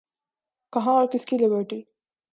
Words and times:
کہاں 0.73 0.93
اور 0.93 1.07
کس 1.13 1.25
کی 1.25 1.37
لبرٹی؟ 1.37 1.81